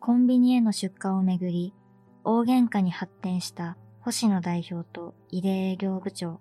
[0.00, 1.74] コンビニへの出荷をめぐり、
[2.24, 6.40] 大喧嘩に発展した星野代表と井出営業部長。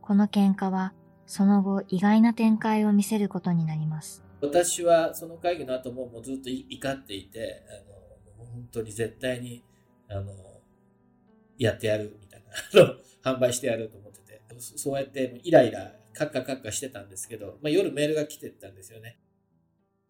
[0.00, 0.94] この喧嘩は、
[1.26, 4.24] その後意外な展開を見せることになります。
[4.40, 7.64] 私はその会議の後ももうずっと怒っていて、
[8.38, 9.64] あの本当に絶対に
[10.08, 10.32] あの
[11.58, 12.44] やってやるみたい
[13.24, 19.18] な、 販売してやると思ってて、そうやってイライラ、カッカカッカしてたんですけど、まあ、夜メールが来てたんですよね。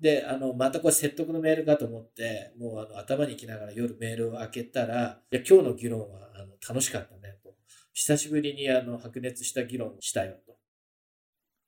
[0.01, 7.55] で、あの、またこれ説得のメールかと思って、もうあの頭に来ながら夜メールを開けたら、いや今日の議論はあの楽しかったねと。
[7.93, 10.57] 久しぶりにあの白熱した議論をしたよと。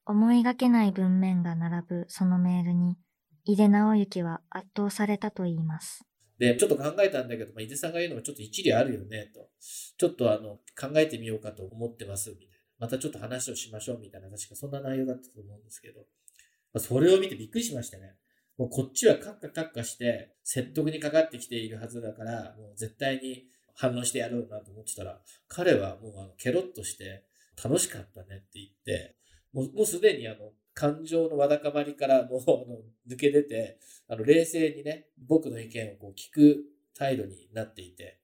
[0.05, 2.99] 思いがけない文面が並ぶそのメールに、
[3.45, 6.05] 井出直之は圧倒されたと言います。
[6.39, 9.49] で、ちょっと考えたんだけど、まあ、井出さんが言うのもちょっと一理あるよね、と。
[9.99, 12.55] ちょっとあの、考えてみようかと思ってます、みたいな。
[12.79, 16.07] またちょっと話をしましょう、みたいな、確かそんな内容だったと思うんですけど。
[16.77, 18.17] それを見てびっくりしましたね。
[18.59, 27.25] もうこっちはカッカカッカして説得にかかってきているはずだから、もう絶対に反応してやろうなと思ってたら、彼はもうあのケロッとして
[27.63, 29.17] 楽しかったねって言って、
[29.53, 36.65] もうもうすでにあの感情のわだかまりからもうあの抜け出て、あの冷静にね、僕の意見をこう聞く
[36.97, 38.21] 態度になっていて、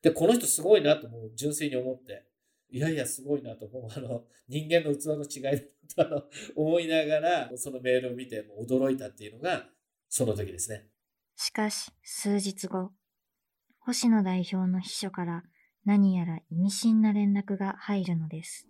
[0.00, 2.24] で、この人すごいなともう純粋に思って、
[2.70, 3.88] いやいや、すごいなと思う。
[3.96, 5.60] あの、人間の器の違い
[5.96, 9.66] だと思いながら、そのメールを見ても驚いたっていうのが、
[10.08, 10.86] その時ですね。
[11.36, 12.90] しかし、数日後、
[13.78, 15.44] 星野代表の秘書から
[15.84, 18.68] 何やら意味深な連絡が入るのです。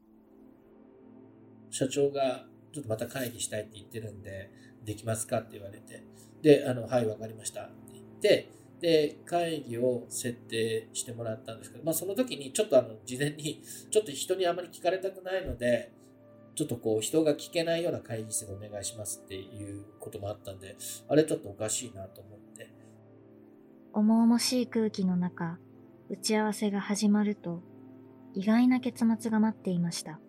[1.70, 4.50] 社長が、ちょっとまた会議したいって言ってるんで、
[4.84, 6.04] できますかって言われて、
[6.42, 8.48] で、あの、はい、わかりましたって言って、
[8.80, 15.92] で、会議を設定してもらったんですけど、まあその時にちょっとあの、事前に、 ちょっと人にあまり聞かれたくないので、
[16.54, 20.76] ちょっとこう人が聞けないような会議室でお願いしますっていうこともあったんで、
[21.08, 22.68] あれちょっとおかしいなと思って。
[23.94, 25.58] 重々しい空気の中、
[26.08, 27.62] 打ち合わせが始まると、
[28.34, 30.20] 意外な結末が待っていました。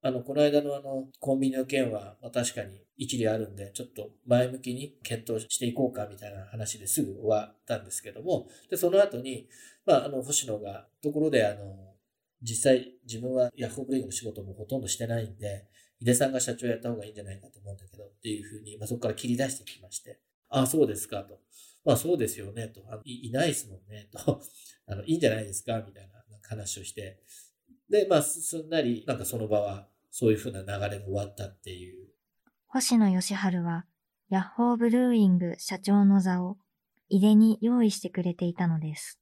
[0.00, 9.48] あの、この間のあの、コンビニの件は、まあ、確かに一理あるんで、ちょっと前向きに検討していこうかみたいな話ですぐ終わったんですけども、で、その後に、
[9.86, 11.94] まあ、あの、星野が、ところであの、
[12.42, 15.66] 実際自分はヤフーブレイクの仕事もほとんどしてないんで、
[16.00, 21.38] 井出さんが社長やった方がいいんじゃないかと思うんだけどっていうふうに、まあ、そこから切り出してきまして、ああ、そうですかと。
[21.84, 22.82] まあそうですよねと。
[22.90, 24.42] あいいないですもんねと。
[24.86, 27.22] あの、いいんじゃないですかみたいな話をして、
[27.88, 32.08] で、まあ、すんなり、なんかその場は、そういうふうな流れが終わったっていう。
[32.70, 33.86] 星野義治は、
[34.28, 36.58] ヤッホーブルーイング社長の座を、
[37.08, 39.18] 井出に用意してくれていたのです。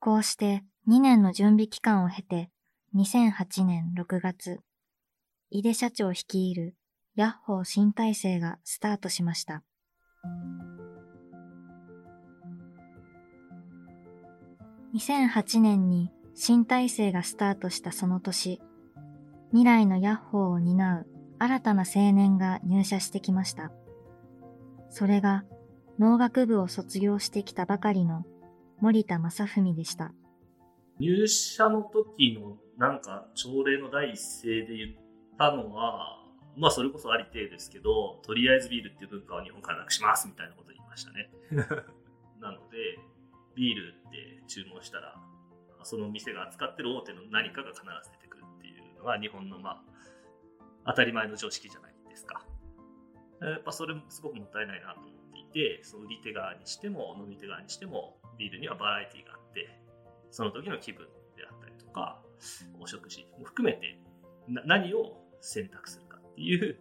[0.00, 2.48] こうして2年の準備期間を経て、
[2.94, 4.60] 2008年6月、
[5.50, 6.74] 井出社長率いる
[7.16, 9.62] ヤッホー新体制がスタートしました。
[14.94, 18.62] 2008年に新体制がスタートしたその年、
[19.50, 23.70] 未来のヤッホーを担う新たな青年が入社してきました。
[24.88, 25.44] それが
[25.98, 28.24] 農学部を卒業してきたばかりの
[28.80, 30.12] 森田正文でした。
[30.98, 34.92] 入社の時のなんか朝礼の第一声で言っ
[35.38, 36.18] たのは、
[36.56, 41.30] まあそれこそありていですけど、とりあえずビールっていう文化を日本からなくしますみたいなこと言いましたね。
[42.40, 42.98] なので、
[43.54, 45.14] ビールって注文したら、
[45.82, 49.82] その店が扱ってる大手の何かが必ず出てくるっていうのが日本のまあ
[50.86, 52.46] 当たり前の常識じゃないですか。
[53.40, 59.80] やっぱそれすごくもったいないなと思っていて、その売り手側にしても飲み手側にしてもビールにはバラエティがあって、
[60.30, 62.22] その時の気分であったりとか、
[62.80, 64.00] お食事も含めて
[64.48, 66.78] 何を選択するかっていう、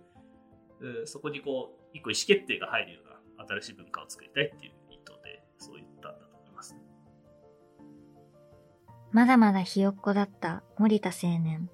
[1.06, 3.00] そこにこう、一個意思決定が入るよ
[3.38, 6.76] うな新しい文化を作りたいっていう意図で、そう言ったんだと思います。
[9.12, 11.70] まだまだひよっこだった森田青年。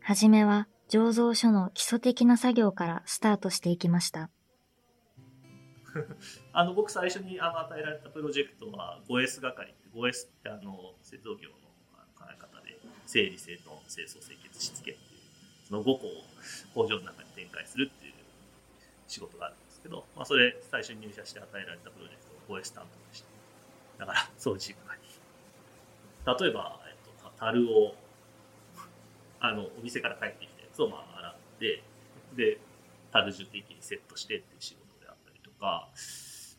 [0.00, 4.30] はじめは醸造所の基礎的な作業からスタートしていきました。
[6.52, 11.54] あの僕最初にあの与えられたプロジェクトは 5S 係 5S ってあの製造業の
[12.18, 15.20] 考え方で整理整頓清掃清潔しつけっていう
[15.68, 16.24] その5個を
[16.74, 18.14] 工場の中に展開するっていう
[19.06, 24.94] 仕事があるんですけど、まあ、それ最初に入社して与えられたプロジェクト 5S 担当でしただから掃除係
[26.24, 27.94] 例えば、えっと、樽を、
[29.40, 31.82] あの、お店から帰ってきたやつをまあ洗って、
[32.36, 32.58] で、
[33.12, 35.88] 樽重的にセットしてっていう仕事であったりとか、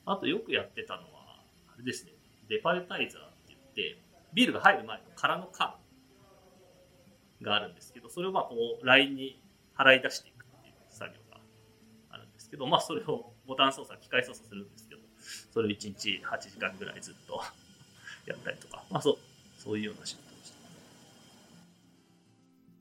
[0.05, 2.11] あとよくやってたのは、あれですね、
[2.49, 3.97] デパレタイザーって言って、
[4.33, 5.75] ビールが入る前の空の缶
[7.41, 9.41] があるんですけど、それをまあこう、ラインに
[9.77, 11.39] 払い出していくっていう作業が
[12.09, 15.01] あるんですけけど、まあそれをボタン操作、機械操作するんですけど、
[15.53, 17.41] それを1日8時間ぐらいずっと
[18.25, 19.17] やったりとか、まあそう、
[19.61, 20.55] そういうような仕事でした。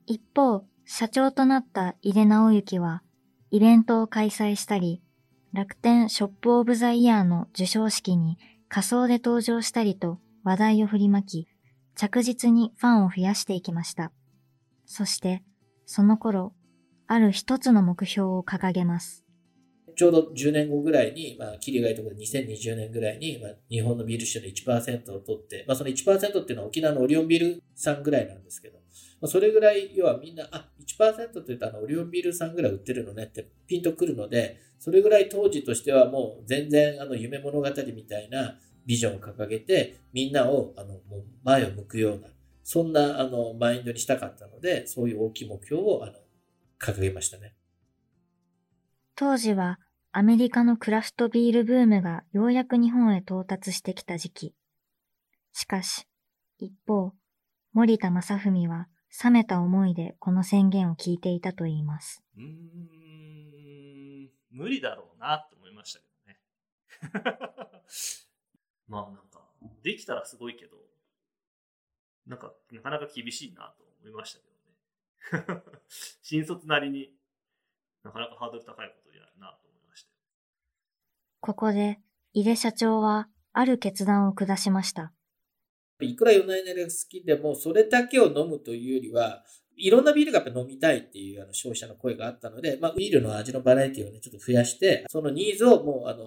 [0.06, 3.02] 一方、社長となった井出直之は、
[3.50, 5.02] イベントを開催したり、
[5.52, 8.38] 楽天ショップオブザイヤーの授賞式に
[8.68, 11.48] 仮装で登場したりと話題を振りまき、
[11.94, 14.12] 着実にファンを増やしていきました。
[14.84, 15.42] そして、
[15.86, 16.52] その頃、
[17.06, 19.24] ある一つの目標を掲げます。
[19.96, 28.83] ちょうど10年後ぐらいに、まあ、キリがいいところで2020年ぐらいに、まあ、日本のビール市場の1%を取って、まあ、その1%っていうのは沖縄のオリオンビールさんぐらいなんですけど、
[29.20, 42.28] まあ、それぐらい、要はみんな、あ、1%って言うとあの、オリオンビールさんぐらい売ってるのねってピンとくるので、それぐらい当時としてはもう全然あの、夢物語みたいなビジョンを掲げて、みんなを、あの、もう前を向くような、
[42.62, 46.14] そんな、あの、マインドにしたかったので、そういう大きい目標を、あの、
[46.78, 47.54] 掲げましたね。
[49.16, 49.78] 当時は
[50.12, 54.54] アメリカのクラフトビールブームがようやく日本へ到達してきた時期。
[55.52, 56.06] しかし、
[56.58, 57.12] 一方、
[57.74, 58.86] 森田正文は
[59.24, 62.22] 冷めた思いでこの宣言を聞いていたといいます。
[62.36, 66.38] うーん、無理だろうなって思いましたけどね。
[68.86, 69.40] まあなんか、
[69.82, 70.76] できたらすごいけど、
[72.28, 75.62] なんか、なかなか厳しいなと思いましたけどね。
[76.22, 77.12] 新卒なりに
[78.04, 80.16] なかなかハードル高いことをやるなと思いましたよ。
[81.40, 81.98] ここで、
[82.34, 85.13] 井出社長はある決断を下しました。
[86.00, 89.44] いくら4年が好きでも、それだけを飲むというよりは、
[89.76, 96.26] いろんなビールがやっぱ飲みたいっていうあの消費者の声があったので、まあ、ビールの味のバラエティをね、ちょっと増やして、そのニーズをもう、あの、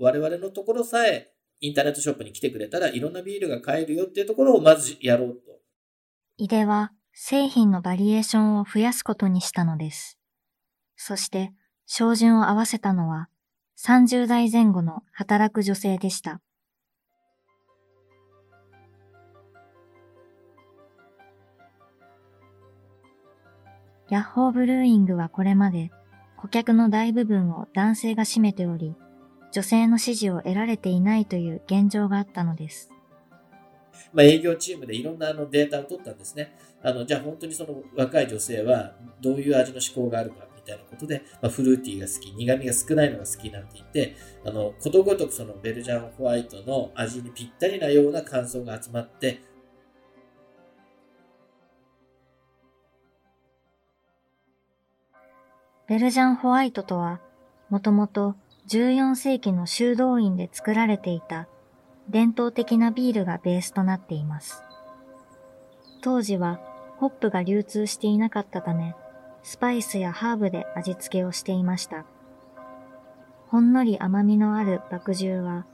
[0.00, 5.58] 我々のところさえ、インターネットショップに来てくれたらいろんなビールが買えるよっていうところをまずやろうと。
[6.36, 10.18] 井出は製品のバリエーションを増やすことにしたのです。
[10.96, 11.52] そして、
[11.86, 13.28] 照準を合わせたのは
[13.78, 16.40] 30代前後の働く女性でした。
[24.10, 25.90] ヤッホーブルーイングはこれまで
[26.36, 28.94] 顧客の大部分を男性が占めており、
[29.52, 32.90] 女性の支持を得られていないという現状があったのです。
[34.12, 36.56] まあ、営業チームでいろんなあのデータを取ったんですね。
[36.82, 44.16] あの、じゃあ本当にその若い女性はどういう味の思考があるかみたいなことで、まあ、フルーティーが好き、苦味が少ないのが好きなんて言って、
[44.46, 49.40] あの、ことごとくそのベルジャンホワイトの味にぴったりなような感想が集まって、
[55.88, 57.18] ベルジャンホワイトとは、
[57.70, 58.34] もともと
[58.68, 61.48] 14世紀の修道院で作られていた
[62.10, 64.64] 伝統的なビールがベースとなっています。
[66.02, 66.60] 当時は
[66.98, 68.94] ホップが流通していなかったため、
[69.42, 72.04] スパイスやハーブで味付けをしていました。
[73.46, 75.64] ほんのり甘みのある麦汁は、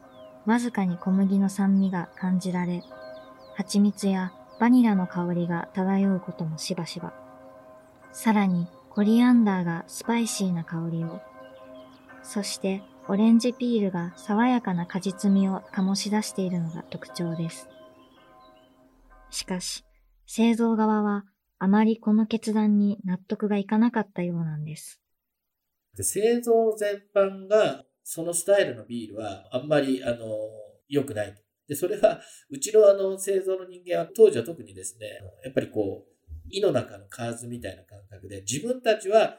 [0.47, 2.85] わずかに小麦の酸味が感じられ、
[3.57, 7.13] 蜂蜜やバニラの香りが漂うこともしばしば。
[8.13, 11.21] さらにコリアンダーがスパイシーな香りを、
[12.23, 17.69] そしてオレンジピールが爽やかな果実味を醸し出しているのが特徴です。
[19.31, 19.85] しかし、
[20.27, 21.25] 製造側は
[21.59, 25.01] あまりこの決断に納得がいかなかったようなんです。
[25.97, 30.29] で製造全般が、そのスタイルのビールはあんまり、あの、
[30.87, 31.35] 良くない。
[31.67, 35.09] で、それは、うちのあの、製造の人間は、当時は特にですね、
[35.45, 36.14] やっぱりこう、
[36.51, 39.39] 胃の中の蛙みたいな感覚で、自分たちは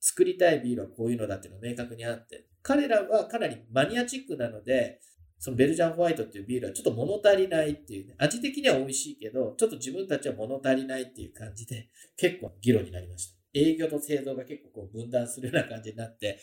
[0.00, 5.00] 作りたいビールはこういうのだっていうのが明確にあって、彼らはかなりマニアチックなので、
[5.38, 13.36] そのベルジャンホワイトっていうビールはちょっと物足りないっていうね、味的には美味しいけど、ちょっと自分たちは物足りないっていう感じで、結構議論になりました。
[13.52, 16.40] 営業と製造が結構こう分断するような感じになって、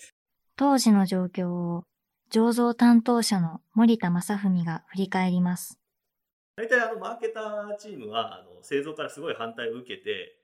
[0.56, 1.84] 当時の状況を
[2.32, 5.81] 醸造担当者の森田正文が振り返ります。
[6.62, 10.38] 大体あのマーケターチームはあの製造からすごい反対を受けて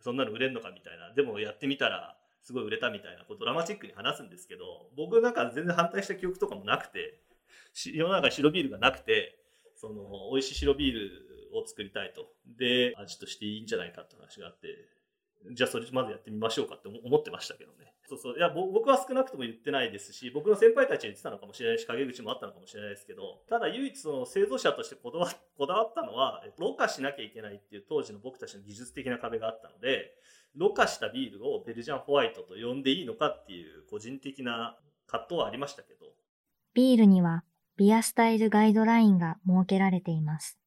[0.00, 7.20] そんなの売れんのかみたいなでもやってみたらすごい売れたみたいなことをドラマチックに話すんですけど僕なんか全然反対した記憶とかもなくて
[7.72, 9.38] 世の中に白ビールがなくて
[9.74, 12.26] その美味しい白ビールを作りたいと。
[12.58, 14.68] で味としていいんじゃないかって話があって
[15.52, 17.91] じゃあそれまずやってみましょうかって思ってましたけどね。
[18.08, 30.12] そうそういや僕は少なくとも言ってないですし僕の先輩たちは言ってたのかもしれないし陰口もあったのかもしれないですけどただ唯一その製造者としてこだわこだわったのはろ過しなきゃいけないっていう当時の僕たちの技術的な壁があったので
[30.56, 36.06] ろ過したビールをベルジャンホワイトと呼んでいいのかっていう個人的な葛藤はありましたけど
[36.74, 37.44] ビールには
[37.76, 40.58] ビアスタイルガイドラインが設けられています。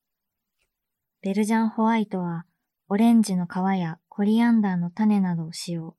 [1.22, 2.46] ベルジャンホワイトは
[2.90, 5.96] オレンジの皮やコリアンダーの種などを使用。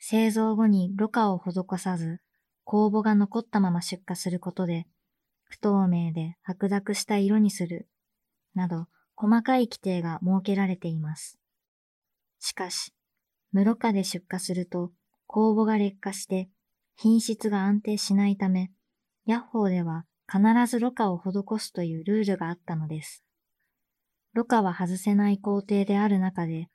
[0.00, 2.20] 製造後にろ過を施さず、
[2.66, 4.86] 酵母が残ったまま出荷することで、
[5.44, 7.86] 不透明で白濁した色にする、
[8.54, 11.38] など細かい規定が設けられています。
[12.38, 12.94] しかし、
[13.52, 14.90] 無ろ過で出荷すると
[15.28, 16.48] 酵母が劣化して
[16.96, 18.70] 品質が安定しないため、
[19.26, 23.22] ヤッホーでは必ずろ過を施すというルールがあったのです。
[24.32, 26.68] ろ過は外せない工程である中で、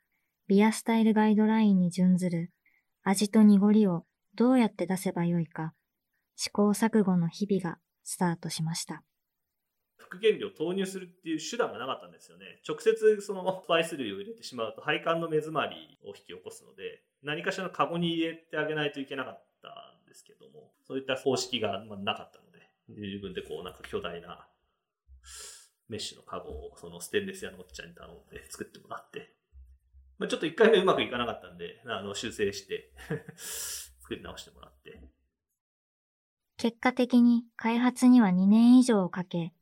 [0.46, 2.52] ビアスタイルガイドラインに準ずる
[3.08, 5.74] 味と濁りをどうやって出せばよいか、
[6.34, 9.04] 試行錯誤の日々がスタートしました。
[9.96, 12.60] 副原料投入するっていう手段がなかったんですよね。
[12.68, 19.68] 直接そのスパイス類を入れてしまうと配管の目詰まりを引き起こすので、何かしらのカゴに入れてあげないといけなかった
[20.04, 24.48] んですけども、そういった方式がなかったので、自分でこうなんか巨大な
[25.88, 29.32] メッシュのカゴをそのステンレス屋のおっちゃんに頼んで作ってもらって、
[30.18, 32.92] まあ、ちょっと一回目うまくいかなかったんで、あの修正して
[34.00, 35.00] 作り直してもらって。
[36.56, 39.52] 結果的に開発には2年以上をかけ、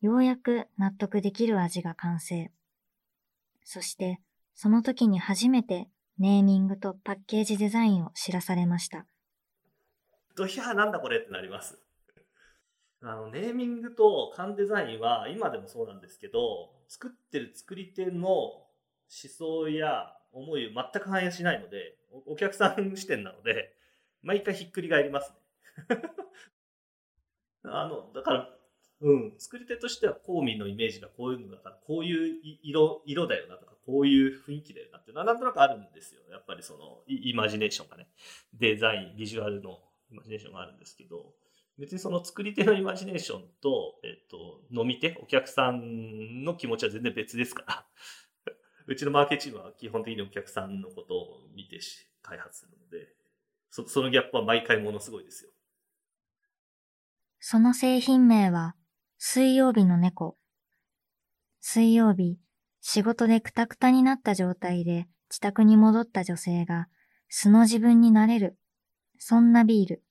[0.00, 2.52] ようやく納得できる味が完成。
[3.64, 4.20] そして、
[4.54, 9.06] その時に初めてネーミングとパッケージデザインを知らされました。
[10.36, 11.78] ドヒャーなんだこれってなります。
[13.02, 18.65] あの、ネーミングと缶デザインは今でもそうなんですけど、作ってる作り手の思
[19.08, 21.96] 想や思いを全く反映しないので、
[22.26, 23.72] お客さん視点なので、
[24.22, 25.32] 毎回ひっくり返ります
[25.88, 26.02] ね。
[27.64, 28.56] あの、だから、
[29.00, 36.22] うん、作り手としては公民のイメージがこういうのだから、こういう色、色だよなとか、こういう雰囲気だよなっていうのはなんとなくあるんですよ。
[36.30, 38.08] やっぱりその、イマジネーションがね、
[38.54, 41.34] デザイン、ビジュアルのイマジネーションがあるんですけど、
[41.78, 47.86] 別にその作り手のイマジネーションと、えっと、飲み手、お客さんの気持ちは全然別ですから。
[48.86, 53.08] うちのマーケチームは基本的にお客さんのことを見てし開発するので、
[53.70, 55.50] そそのギャップは毎回ものすごいですよ。
[57.40, 58.74] その製品名は、
[59.18, 60.36] 水曜日の猫。
[61.60, 62.38] 水曜日、
[62.80, 66.86] 仕事でくたくたになった状態で自宅に戻った女性が
[67.28, 68.56] 素の自分になれる。
[69.18, 70.02] そんなビール。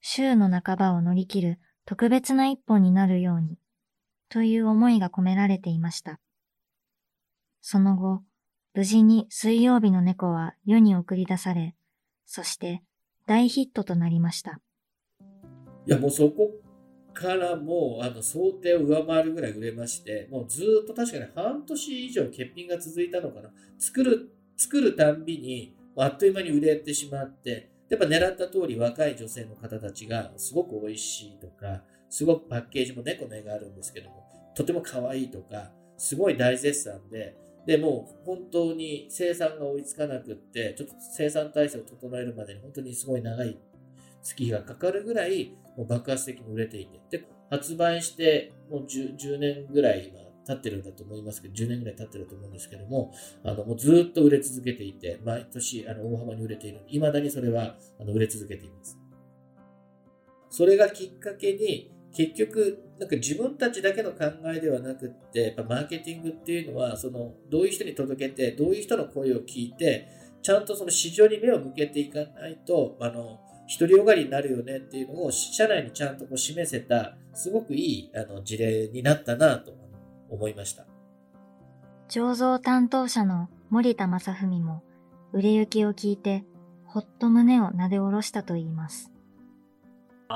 [0.00, 3.58] 週の半ばを乗り切る特別な一本になるように、
[4.30, 6.20] という思いが込められていました。
[7.66, 8.20] その後、
[8.74, 11.74] 無事に水曜日の猫は世に送り出され、
[12.26, 12.82] そして
[13.26, 14.60] 大ヒットとなりました。
[15.86, 16.50] いや、もうそこ
[17.14, 23.48] からもうあの想定を上回るぐらい売れまして、もうずっと確かに半年以上欠品が続いたのかな。
[23.78, 24.28] 作る、
[24.58, 43.58] 作るたんびにあっという間に売れてしまって、やっぱ狙った通り若い女性の方たちがすごく美味しいとか、すごくパッケージも猫の絵があるんですけども、とても可愛いとか、すごい大絶賛で、で、も本当に生産が追いつかなくって、ちょっと生産体制を整えるまでに本当にすごい長い
[44.22, 53.12] 月日がかかるぐらい、もう爆発的に売れていて、で、発売してもう 10, 10年ぐらい今経ってるんだと思いますけど、10年ぐらい経ってると思うんですけども、
[53.44, 56.82] あの、もうずっと売れ続けていて、毎年、あの、大幅に売れている。
[56.88, 58.98] 未だにそれは、あの、売れ続けています。
[60.50, 70.08] それがきっかけに、結局、なんか自分たちだけの考えではなくって、やっぱマーケティングっていうのは、その、どういう人に届けて、どういう人の声を聞いて、
[70.40, 73.40] ちゃんとその市場に目を向けていかないと、あの、
[73.78, 79.72] 独りよがりになるよねっていうのを社内にちゃんとこう示せた、すごくいいあの事例になったなと
[80.28, 80.86] 思いました。
[82.08, 84.84] 醸造担当者の森田正文も、
[85.32, 86.44] 売れ行きを聞いて、
[86.84, 89.13] ほっと胸をなで下ろしたと言います。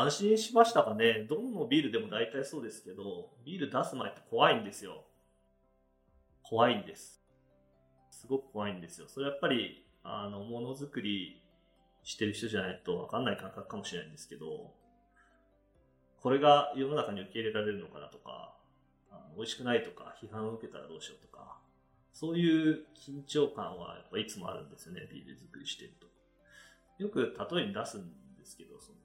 [0.01, 1.27] 安心しましたかね？
[1.29, 5.05] どのビールでも大体そうですけど、ビール出す前って怖いんですよ。
[6.45, 7.21] 怖いんです。
[8.11, 9.09] すごく怖いんですよ。
[9.09, 11.43] それやっぱり、あの、ものづくり
[12.05, 14.73] してる人じゃないとわかんない感覚かもしれないんですけど、
[16.21, 18.55] これが世の中に受け入れられるのかなとか、
[19.11, 21.59] あの美味しくないとか、批判を受けたらどうしようとか、
[22.13, 26.07] そういう緊張感はやっぱいつもあるんですよね、ビール作りしてると。
[27.03, 28.98] よく例えに出すんですけど、その、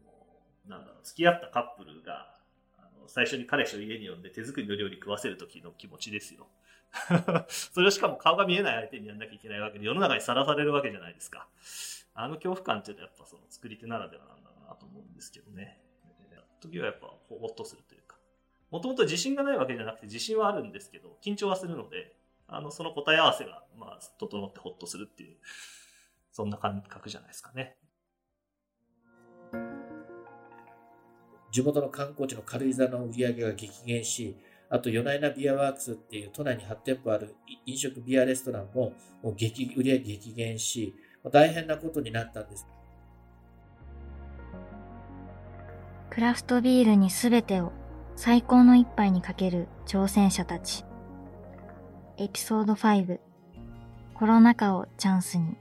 [0.67, 2.35] なんだろう、付き合ったカップルが、
[2.77, 6.47] あの最初に彼氏を家に呼んで手作りの料理食わせる時の気持ちですよ。
[7.49, 11.47] それをしかも顔が見えない相手にやんなきゃいけないわけで、世の中にさらされるわけじゃないですか。
[12.15, 15.83] あの恐怖感っていうのはやっぱその作り手ならではなんだなと思うんですけどね。
[16.63, 18.17] 時はやっぱほっとするというか。
[18.71, 22.15] もともと自信がないわけじゃなくて自信はあるんですけど、緊張はするので、
[22.47, 25.37] あの、その答え合わせが、まあ、整ってほっとするっていう、
[26.31, 27.77] そんな感覚じゃないですかね。
[31.53, 34.35] 地元の観光地の軽井沢の売り上げが激減し、
[34.69, 37.35] あと、夜な夜なビアワークスっていう都内に8店舗ある
[37.67, 40.95] 飲食ビアレストランももう激売り上げ激減し、
[41.31, 42.65] 大変なことになったんです。
[46.09, 47.71] クラフトビールにすべてを
[48.15, 50.83] 最高の一杯にかける挑戦者たち。
[52.17, 53.19] エピソード5
[54.15, 55.55] コロナ禍をチャンスに。